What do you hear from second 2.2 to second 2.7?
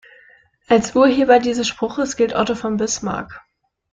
Otto